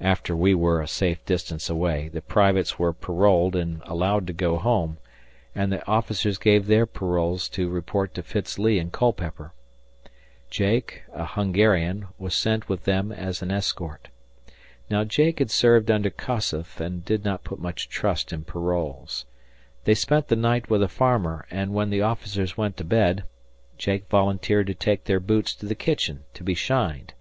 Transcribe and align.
After 0.00 0.36
we 0.36 0.54
were 0.54 0.80
a 0.80 0.86
safe 0.86 1.24
distance 1.24 1.68
away, 1.68 2.06
the 2.06 2.20
privates 2.22 2.78
were 2.78 2.92
paroled 2.92 3.56
and 3.56 3.82
allowed 3.86 4.24
to 4.28 4.32
go 4.32 4.56
home, 4.56 4.98
and 5.52 5.72
the 5.72 5.84
officers 5.84 6.38
gave 6.38 6.68
their 6.68 6.86
paroles 6.86 7.48
to 7.48 7.68
report 7.68 8.14
to 8.14 8.22
Fitz 8.22 8.56
Lee 8.56 8.78
in 8.78 8.92
Culpeper. 8.92 9.52
Jake, 10.48 11.02
a 11.12 11.24
Hungarian, 11.26 12.06
was 12.20 12.36
sent 12.36 12.68
with 12.68 12.84
them 12.84 13.10
as 13.10 13.42
an 13.42 13.50
escort. 13.50 14.06
Now 14.88 15.02
Jake 15.02 15.40
had 15.40 15.50
served 15.50 15.90
under 15.90 16.10
Kossuth 16.10 16.78
and 16.80 17.04
did 17.04 17.24
not 17.24 17.42
put 17.42 17.58
much 17.58 17.88
trust 17.88 18.32
in 18.32 18.44
paroles. 18.44 19.24
They 19.82 19.94
spent 19.94 20.28
the 20.28 20.36
night 20.36 20.70
with 20.70 20.84
a 20.84 20.88
farmer 20.88 21.46
and, 21.50 21.74
when 21.74 21.90
the 21.90 22.02
officers 22.02 22.56
went 22.56 22.76
to 22.76 22.84
bed, 22.84 23.24
Jake 23.76 24.08
volunteered 24.08 24.68
to 24.68 24.74
take 24.74 25.06
their 25.06 25.18
boots 25.18 25.52
to 25.56 25.66
the 25.66 25.74
kitchen 25.74 26.22
to 26.34 26.44
be 26.44 26.54
shined. 26.54 27.14